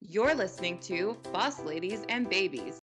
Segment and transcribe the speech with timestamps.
[0.00, 2.78] You're listening to Boss Ladies and Babies.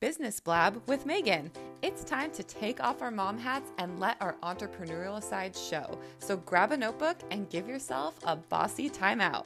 [0.00, 1.52] Business Blab with Megan.
[1.82, 5.96] It's time to take off our mom hats and let our entrepreneurial side show.
[6.18, 9.44] So grab a notebook and give yourself a bossy timeout.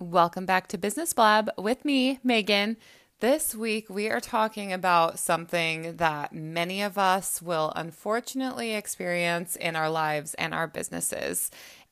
[0.00, 2.78] Welcome back to Business Blab with me, Megan.
[3.20, 9.74] This week, we are talking about something that many of us will unfortunately experience in
[9.74, 11.50] our lives and our businesses,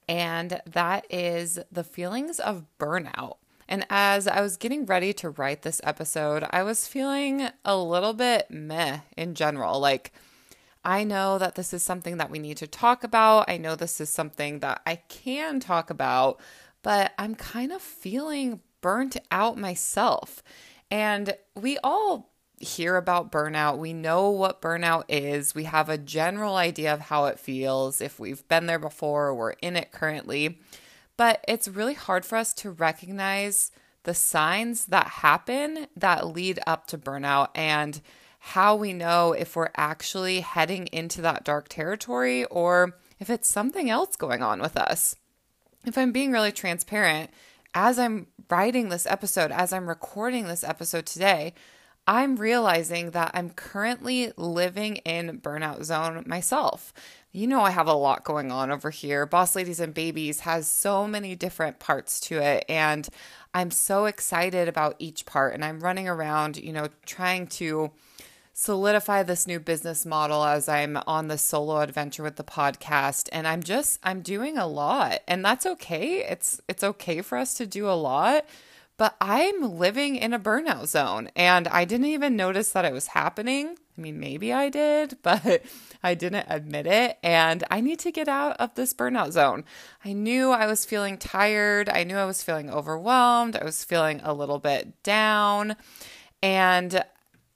[0.08, 3.36] and that is the feelings of burnout.
[3.68, 8.12] And as I was getting ready to write this episode, I was feeling a little
[8.12, 9.80] bit meh in general.
[9.80, 10.12] Like,
[10.84, 13.48] I know that this is something that we need to talk about.
[13.48, 16.40] I know this is something that I can talk about,
[16.82, 20.42] but I'm kind of feeling burnt out myself.
[20.90, 22.33] And we all
[22.64, 23.78] hear about burnout.
[23.78, 25.54] We know what burnout is.
[25.54, 29.34] We have a general idea of how it feels if we've been there before or
[29.34, 30.58] we're in it currently.
[31.16, 33.70] But it's really hard for us to recognize
[34.02, 38.00] the signs that happen that lead up to burnout and
[38.38, 43.88] how we know if we're actually heading into that dark territory or if it's something
[43.88, 45.16] else going on with us.
[45.86, 47.30] If I'm being really transparent,
[47.74, 51.54] as I'm writing this episode, as I'm recording this episode today,
[52.06, 56.92] I'm realizing that I'm currently living in burnout zone myself.
[57.32, 59.26] You know, I have a lot going on over here.
[59.26, 62.64] Boss Ladies and Babies has so many different parts to it.
[62.68, 63.08] And
[63.54, 65.54] I'm so excited about each part.
[65.54, 67.90] And I'm running around, you know, trying to
[68.52, 73.48] solidify this new business model as I'm on the solo adventure with the podcast and
[73.48, 76.24] I'm just I'm doing a lot and that's okay.
[76.24, 78.46] It's it's okay for us to do a lot,
[78.96, 83.08] but I'm living in a burnout zone and I didn't even notice that it was
[83.08, 83.76] happening.
[83.96, 85.62] I mean, maybe I did, but
[86.02, 87.18] I didn't admit it.
[87.22, 89.64] And I need to get out of this burnout zone.
[90.04, 91.88] I knew I was feeling tired.
[91.88, 93.56] I knew I was feeling overwhelmed.
[93.56, 95.76] I was feeling a little bit down.
[96.42, 97.04] And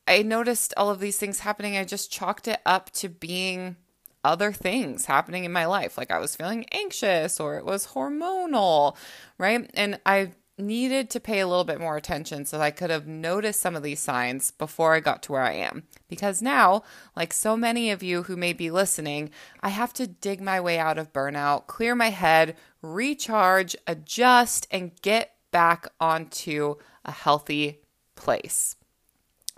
[0.09, 1.77] I noticed all of these things happening.
[1.77, 3.77] I just chalked it up to being
[4.25, 5.97] other things happening in my life.
[5.97, 8.97] Like I was feeling anxious or it was hormonal,
[9.39, 9.71] right?
[9.75, 13.07] And I needed to pay a little bit more attention so that I could have
[13.07, 15.85] noticed some of these signs before I got to where I am.
[16.09, 16.83] Because now,
[17.17, 19.31] like so many of you who may be listening,
[19.61, 25.01] I have to dig my way out of burnout, clear my head, recharge, adjust, and
[25.03, 27.81] get back onto a healthy
[28.15, 28.77] place.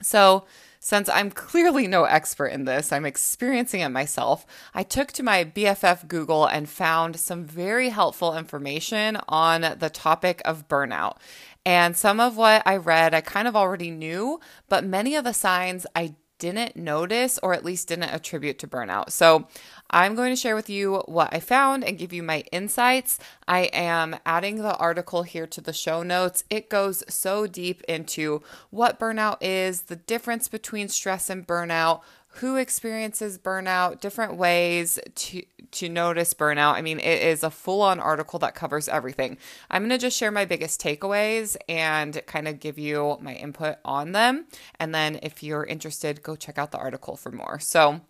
[0.03, 0.45] So,
[0.83, 4.47] since I'm clearly no expert in this, I'm experiencing it myself.
[4.75, 10.41] I took to my BFF Google and found some very helpful information on the topic
[10.47, 11.19] of burnout.
[11.67, 15.35] And some of what I read, I kind of already knew, but many of the
[15.35, 19.11] signs I didn't notice or at least didn't attribute to burnout.
[19.11, 19.47] So
[19.91, 23.21] I'm going to share with you what I found and give you my insights.
[23.47, 26.43] I am adding the article here to the show notes.
[26.51, 32.01] It goes so deep into what burnout is, the difference between stress and burnout,
[32.35, 35.43] who experiences burnout, different ways to
[35.73, 36.75] to notice burnout.
[36.75, 39.39] I mean, it is a full-on article that covers everything.
[39.71, 43.77] I'm going to just share my biggest takeaways and kind of give you my input
[43.85, 44.47] on them,
[44.79, 47.61] and then if you're interested, go check out the article for more.
[47.61, 48.01] So,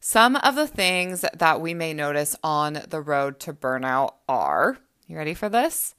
[0.00, 5.16] some of the things that we may notice on the road to burnout are, you
[5.16, 5.94] ready for this?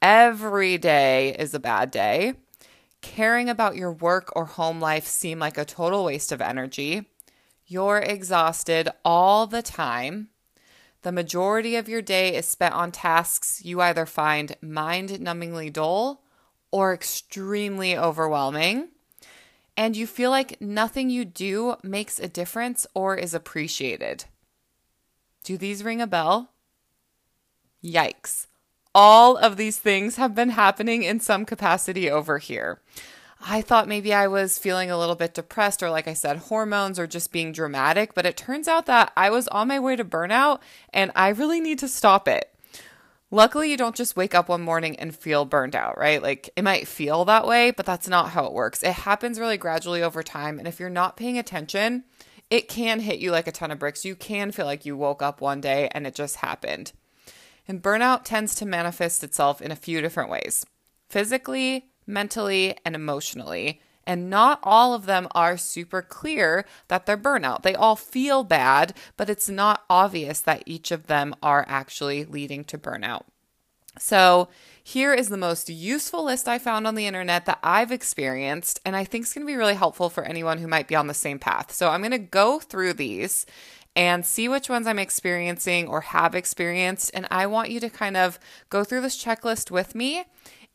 [0.00, 2.34] Every day is a bad day
[3.02, 7.10] caring about your work or home life seem like a total waste of energy.
[7.66, 10.28] You're exhausted all the time.
[11.02, 16.22] The majority of your day is spent on tasks you either find mind numbingly dull
[16.70, 18.88] or extremely overwhelming.
[19.76, 24.24] And you feel like nothing you do makes a difference or is appreciated.
[25.44, 26.52] Do these ring a bell?
[27.82, 28.46] Yikes
[28.94, 32.80] all of these things have been happening in some capacity over here.
[33.44, 36.98] I thought maybe I was feeling a little bit depressed, or like I said, hormones,
[36.98, 40.04] or just being dramatic, but it turns out that I was on my way to
[40.04, 40.60] burnout
[40.92, 42.48] and I really need to stop it.
[43.32, 46.22] Luckily, you don't just wake up one morning and feel burned out, right?
[46.22, 48.82] Like it might feel that way, but that's not how it works.
[48.82, 50.58] It happens really gradually over time.
[50.58, 52.04] And if you're not paying attention,
[52.50, 54.04] it can hit you like a ton of bricks.
[54.04, 56.92] You can feel like you woke up one day and it just happened.
[57.72, 60.66] And burnout tends to manifest itself in a few different ways
[61.08, 63.80] physically, mentally, and emotionally.
[64.06, 67.62] And not all of them are super clear that they're burnout.
[67.62, 72.62] They all feel bad, but it's not obvious that each of them are actually leading
[72.64, 73.22] to burnout.
[73.98, 74.48] So,
[74.84, 78.96] here is the most useful list I found on the internet that I've experienced, and
[78.96, 81.14] I think it's going to be really helpful for anyone who might be on the
[81.14, 81.72] same path.
[81.72, 83.46] So, I'm going to go through these
[83.94, 87.10] and see which ones I'm experiencing or have experienced.
[87.14, 88.38] And I want you to kind of
[88.70, 90.24] go through this checklist with me.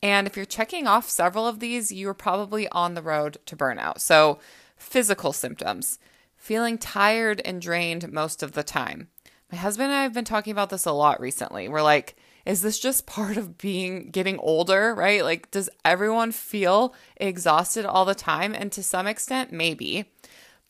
[0.03, 3.99] And if you're checking off several of these, you're probably on the road to burnout.
[3.99, 4.39] So,
[4.75, 5.97] physical symptoms
[6.35, 9.07] feeling tired and drained most of the time.
[9.51, 11.67] My husband and I have been talking about this a lot recently.
[11.67, 12.15] We're like,
[12.45, 15.23] is this just part of being getting older, right?
[15.23, 18.53] Like, does everyone feel exhausted all the time?
[18.53, 20.05] And to some extent, maybe.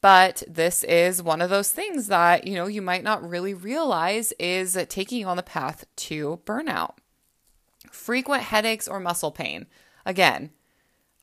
[0.01, 4.31] But this is one of those things that, you know, you might not really realize
[4.33, 6.95] is taking you on the path to burnout.
[7.91, 9.65] Frequent headaches or muscle pain.
[10.05, 10.51] Again,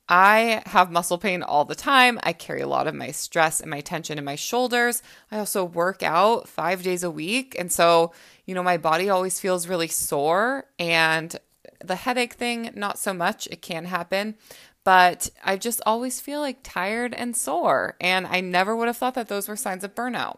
[0.07, 2.19] I have muscle pain all the time.
[2.21, 5.01] I carry a lot of my stress and my tension in my shoulders.
[5.31, 7.55] I also work out five days a week.
[7.57, 8.11] And so,
[8.45, 10.65] you know, my body always feels really sore.
[10.77, 11.35] And
[11.83, 13.47] the headache thing, not so much.
[13.47, 14.35] It can happen.
[14.85, 17.97] But I just always feel like tired and sore.
[17.99, 20.37] And I never would have thought that those were signs of burnout.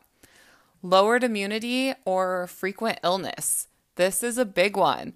[0.81, 3.67] Lowered immunity or frequent illness.
[3.95, 5.13] This is a big one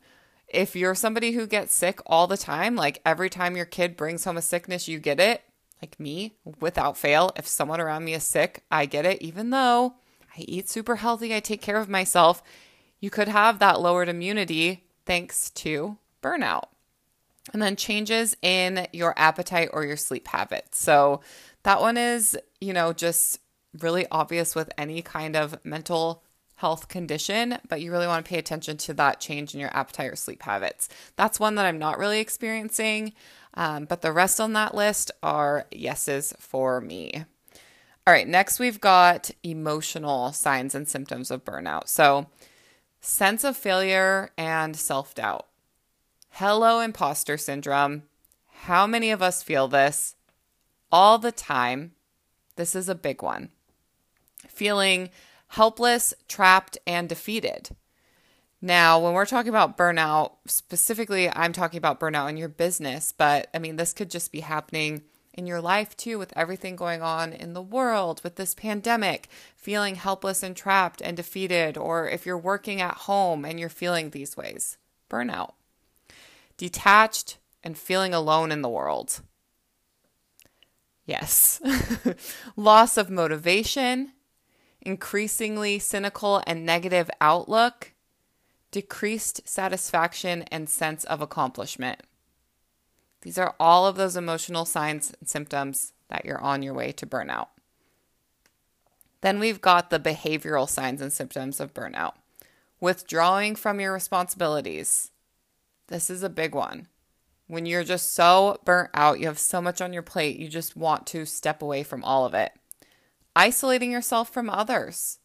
[0.54, 4.24] if you're somebody who gets sick all the time, like every time your kid brings
[4.24, 5.44] home a sickness, you get it,
[5.82, 7.32] like me, without fail.
[7.36, 9.96] If someone around me is sick, I get it, even though
[10.38, 12.44] I eat super healthy, I take care of myself.
[13.00, 16.66] You could have that lowered immunity thanks to burnout.
[17.54, 20.80] And then changes in your appetite or your sleep habits.
[20.80, 21.22] So
[21.64, 23.40] that one is, you know, just
[23.80, 26.24] really obvious with any kind of mental
[26.56, 30.12] health condition, but you really want to pay attention to that change in your appetite
[30.12, 30.90] or sleep habits.
[31.16, 33.14] That's one that I'm not really experiencing,
[33.56, 37.26] um, but the rest on that list are yeses for me.
[38.06, 41.88] All right, next we've got emotional signs and symptoms of burnout.
[41.88, 42.28] So,
[43.00, 45.48] sense of failure and self doubt.
[46.36, 48.04] Hello, imposter syndrome.
[48.62, 50.16] How many of us feel this
[50.90, 51.92] all the time?
[52.56, 53.50] This is a big one.
[54.48, 55.10] Feeling
[55.50, 57.76] helpless, trapped, and defeated.
[58.62, 63.50] Now, when we're talking about burnout, specifically, I'm talking about burnout in your business, but
[63.54, 65.04] I mean, this could just be happening
[65.34, 69.28] in your life too, with everything going on in the world, with this pandemic,
[69.58, 74.10] feeling helpless and trapped and defeated, or if you're working at home and you're feeling
[74.10, 74.78] these ways.
[75.10, 75.52] Burnout.
[76.62, 79.22] Detached and feeling alone in the world.
[81.08, 81.60] Yes.
[82.56, 84.12] Loss of motivation,
[84.80, 87.94] increasingly cynical and negative outlook,
[88.70, 92.02] decreased satisfaction, and sense of accomplishment.
[93.24, 97.08] These are all of those emotional signs and symptoms that you're on your way to
[97.08, 97.48] burnout.
[99.22, 102.14] Then we've got the behavioral signs and symptoms of burnout.
[102.80, 105.10] Withdrawing from your responsibilities.
[105.92, 106.88] This is a big one.
[107.48, 110.78] When you're just so burnt out, you have so much on your plate, you just
[110.78, 112.54] want to step away from all of it.
[113.36, 115.20] Isolating yourself from others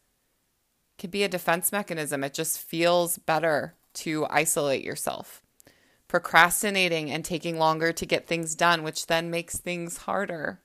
[0.97, 2.21] can be a defense mechanism.
[2.21, 5.41] It just feels better to isolate yourself.
[6.09, 10.59] Procrastinating and taking longer to get things done, which then makes things harder.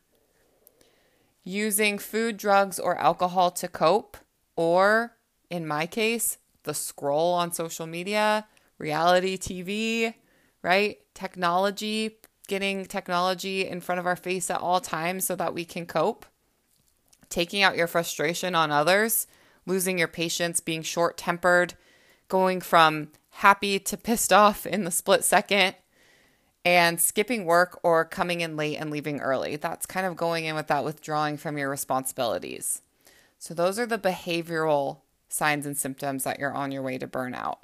[1.44, 4.16] Using food, drugs, or alcohol to cope,
[4.56, 5.16] or
[5.48, 8.48] in my case, the scroll on social media,
[8.82, 10.12] reality TV,
[10.60, 10.98] right?
[11.14, 12.18] Technology,
[12.48, 16.26] getting technology in front of our face at all times so that we can cope
[17.32, 19.26] taking out your frustration on others,
[19.64, 21.74] losing your patience, being short tempered,
[22.28, 25.74] going from happy to pissed off in the split second,
[26.64, 29.56] and skipping work or coming in late and leaving early.
[29.56, 32.82] That's kind of going in with that withdrawing from your responsibilities.
[33.38, 34.98] So, those are the behavioral
[35.28, 37.58] signs and symptoms that you're on your way to burnout.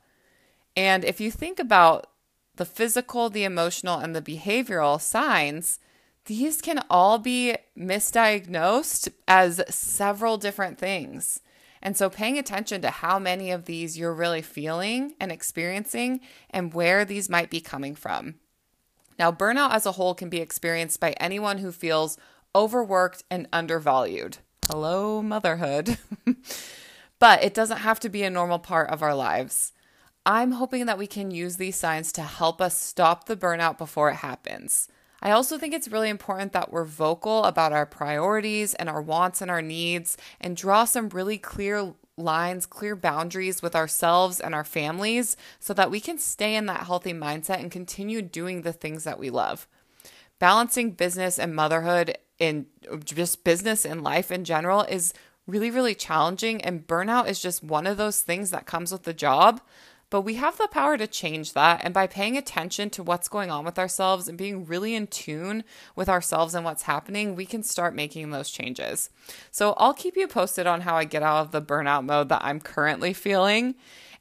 [0.79, 2.07] And if you think about
[2.55, 5.81] the physical, the emotional, and the behavioral signs,
[6.27, 11.41] these can all be misdiagnosed as several different things.
[11.83, 16.73] And so, paying attention to how many of these you're really feeling and experiencing and
[16.73, 18.37] where these might be coming from.
[19.19, 22.17] Now, burnout as a whole can be experienced by anyone who feels
[22.55, 24.39] overworked and undervalued.
[24.71, 25.99] Hello, motherhood.
[27.19, 29.73] but it doesn't have to be a normal part of our lives.
[30.29, 34.11] I'm hoping that we can use these signs to help us stop the burnout before
[34.11, 34.87] it happens.
[35.23, 39.41] I also think it's really important that we're vocal about our priorities and our wants
[39.41, 44.65] and our needs and draw some really clear lines, clear boundaries with ourselves and our
[44.65, 49.05] families so that we can stay in that healthy mindset and continue doing the things
[49.05, 49.67] that we love.
[50.39, 52.67] Balancing business and motherhood and
[53.03, 55.15] just business and life in general is
[55.47, 56.61] really, really challenging.
[56.61, 59.63] And burnout is just one of those things that comes with the job.
[60.11, 61.81] But we have the power to change that.
[61.85, 65.65] And by paying attention to what's going on with ourselves and being really in tune
[65.95, 69.11] with ourselves and what's happening, we can start making those changes.
[69.51, 72.43] So I'll keep you posted on how I get out of the burnout mode that
[72.43, 73.75] I'm currently feeling.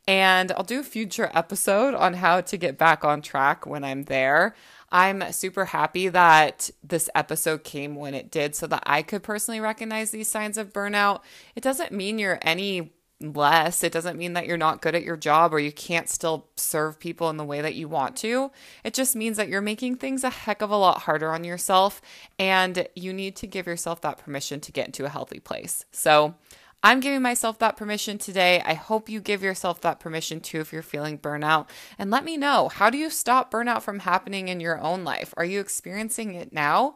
[0.09, 4.03] And I'll do a future episode on how to get back on track when I'm
[4.03, 4.55] there.
[4.89, 9.59] I'm super happy that this episode came when it did so that I could personally
[9.59, 11.21] recognize these signs of burnout.
[11.55, 13.83] It doesn't mean you're any less.
[13.83, 16.99] It doesn't mean that you're not good at your job or you can't still serve
[16.99, 18.51] people in the way that you want to.
[18.83, 22.01] It just means that you're making things a heck of a lot harder on yourself
[22.37, 25.85] and you need to give yourself that permission to get into a healthy place.
[25.91, 26.35] So,
[26.83, 28.61] I'm giving myself that permission today.
[28.63, 31.67] I hope you give yourself that permission too if you're feeling burnout.
[31.97, 35.33] And let me know how do you stop burnout from happening in your own life?
[35.37, 36.95] Are you experiencing it now?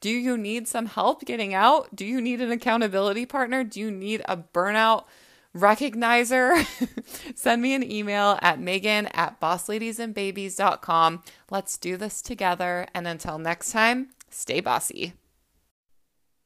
[0.00, 1.96] Do you need some help getting out?
[1.96, 3.64] Do you need an accountability partner?
[3.64, 5.04] Do you need a burnout
[5.56, 6.64] recognizer?
[7.34, 11.22] Send me an email at megan at bossladiesandbabies.com.
[11.50, 12.86] Let's do this together.
[12.94, 15.14] And until next time, stay bossy.